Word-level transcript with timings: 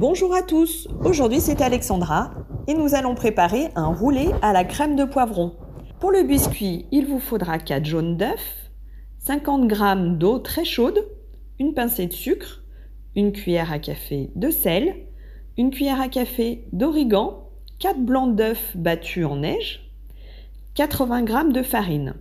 Bonjour 0.00 0.34
à 0.34 0.40
tous, 0.40 0.88
aujourd'hui 1.04 1.42
c'est 1.42 1.60
Alexandra 1.60 2.32
et 2.66 2.72
nous 2.72 2.94
allons 2.94 3.14
préparer 3.14 3.68
un 3.76 3.88
roulé 3.88 4.30
à 4.40 4.54
la 4.54 4.64
crème 4.64 4.96
de 4.96 5.04
poivron. 5.04 5.54
Pour 5.98 6.10
le 6.10 6.22
biscuit, 6.22 6.86
il 6.90 7.04
vous 7.04 7.20
faudra 7.20 7.58
4 7.58 7.84
jaunes 7.84 8.16
d'œufs, 8.16 8.70
50 9.18 9.68
g 9.68 9.76
d'eau 10.16 10.38
très 10.38 10.64
chaude, 10.64 11.06
une 11.58 11.74
pincée 11.74 12.06
de 12.06 12.14
sucre, 12.14 12.62
une 13.14 13.32
cuillère 13.32 13.70
à 13.70 13.78
café 13.78 14.30
de 14.36 14.48
sel, 14.48 14.94
une 15.58 15.70
cuillère 15.70 16.00
à 16.00 16.08
café 16.08 16.64
d'origan, 16.72 17.50
4 17.78 18.00
blancs 18.00 18.34
d'œufs 18.34 18.74
battus 18.78 19.26
en 19.26 19.36
neige, 19.36 19.92
80 20.76 21.26
g 21.26 21.52
de 21.52 21.62
farine. 21.62 22.14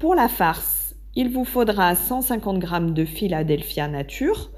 Pour 0.00 0.16
la 0.16 0.26
farce, 0.26 0.96
il 1.14 1.32
vous 1.32 1.44
faudra 1.44 1.94
150 1.94 2.60
g 2.60 2.92
de 2.92 3.04
Philadelphia 3.04 3.86
nature, 3.86 4.50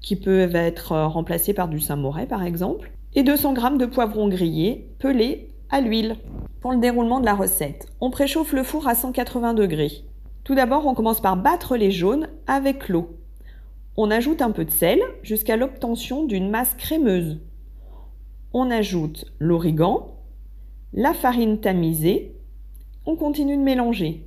qui 0.00 0.16
peuvent 0.16 0.56
être 0.56 0.96
remplacés 0.96 1.54
par 1.54 1.68
du 1.68 1.80
Saint-Moré 1.80 2.26
par 2.26 2.42
exemple, 2.42 2.90
et 3.14 3.22
200 3.22 3.54
g 3.54 3.78
de 3.78 3.86
poivrons 3.86 4.28
grillés 4.28 4.88
pelés 4.98 5.48
à 5.70 5.80
l'huile. 5.80 6.16
Pour 6.60 6.72
le 6.72 6.78
déroulement 6.78 7.20
de 7.20 7.24
la 7.24 7.34
recette, 7.34 7.86
on 8.00 8.10
préchauffe 8.10 8.52
le 8.52 8.62
four 8.62 8.86
à 8.86 8.94
180 8.94 9.54
degrés. 9.54 10.04
Tout 10.44 10.54
d'abord, 10.54 10.86
on 10.86 10.94
commence 10.94 11.20
par 11.20 11.36
battre 11.36 11.76
les 11.76 11.90
jaunes 11.90 12.28
avec 12.46 12.88
l'eau. 12.88 13.16
On 13.96 14.10
ajoute 14.10 14.42
un 14.42 14.50
peu 14.50 14.64
de 14.64 14.70
sel 14.70 15.00
jusqu'à 15.22 15.56
l'obtention 15.56 16.24
d'une 16.24 16.50
masse 16.50 16.74
crémeuse. 16.74 17.40
On 18.52 18.70
ajoute 18.70 19.26
l'origan, 19.38 20.16
la 20.92 21.14
farine 21.14 21.60
tamisée. 21.60 22.36
On 23.06 23.16
continue 23.16 23.56
de 23.56 23.62
mélanger. 23.62 24.26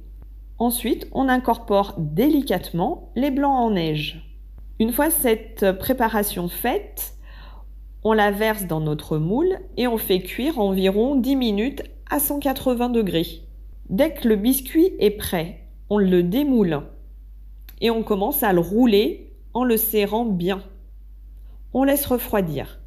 Ensuite, 0.60 1.08
on 1.12 1.30
incorpore 1.30 1.96
délicatement 1.98 3.12
les 3.16 3.32
blancs 3.32 3.58
en 3.58 3.72
neige. 3.72 4.33
Une 4.80 4.92
fois 4.92 5.12
cette 5.12 5.72
préparation 5.74 6.48
faite, 6.48 7.14
on 8.04 8.14
la 8.14 8.32
verse 8.32 8.66
dans 8.66 8.82
notre 8.82 9.18
moule 9.18 9.60
et 9.78 9.86
on 9.88 10.00
fait 10.00 10.20
cuire 10.20 10.60
environ 10.60 11.16
10 11.16 11.36
minutes 11.36 11.84
à 12.10 12.20
180 12.20 12.90
degrés. 12.90 13.44
Dès 13.90 14.16
que 14.16 14.28
le 14.28 14.36
biscuit 14.36 14.94
est 15.00 15.12
prêt, 15.12 15.68
on 15.92 16.00
le 16.00 16.24
démoule 16.24 16.82
et 17.82 17.92
on 17.92 18.02
commence 18.02 18.42
à 18.42 18.52
le 18.52 18.62
rouler 18.62 19.32
en 19.54 19.64
le 19.64 19.78
serrant 19.78 20.26
bien. 20.26 20.64
On 21.74 21.84
laisse 21.84 22.08
refroidir. 22.08 22.80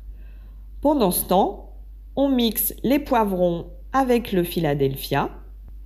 Pendant 0.80 1.12
ce 1.12 1.24
temps, 1.26 1.76
on 2.16 2.28
mixe 2.28 2.74
les 2.82 2.98
poivrons 2.98 3.66
avec 3.92 4.32
le 4.32 4.42
Philadelphia. 4.42 5.30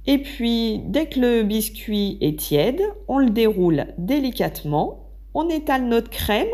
Et 0.06 0.18
puis, 0.18 0.80
dès 0.86 1.06
que 1.06 1.20
le 1.20 1.42
biscuit 1.42 2.16
est 2.22 2.38
tiède, 2.38 2.82
on 3.06 3.18
le 3.18 3.30
déroule 3.30 3.86
délicatement 3.98 5.09
on 5.34 5.48
étale 5.48 5.84
notre 5.84 6.10
crème, 6.10 6.48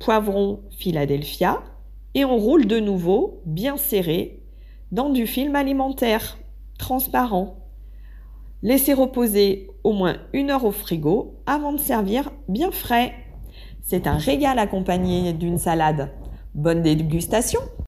poivron 0.00 0.62
Philadelphia, 0.70 1.62
et 2.14 2.24
on 2.24 2.36
roule 2.36 2.66
de 2.66 2.78
nouveau 2.78 3.42
bien 3.44 3.76
serré 3.76 4.42
dans 4.92 5.10
du 5.10 5.26
film 5.26 5.56
alimentaire 5.56 6.38
transparent. 6.78 7.58
Laissez 8.62 8.94
reposer 8.94 9.70
au 9.82 9.92
moins 9.92 10.16
une 10.32 10.50
heure 10.50 10.64
au 10.64 10.70
frigo 10.70 11.34
avant 11.46 11.72
de 11.72 11.78
servir 11.78 12.30
bien 12.48 12.70
frais. 12.70 13.12
C'est 13.82 14.06
un 14.06 14.16
régal 14.16 14.58
accompagné 14.58 15.32
d'une 15.32 15.58
salade. 15.58 16.10
Bonne 16.54 16.82
dégustation 16.82 17.60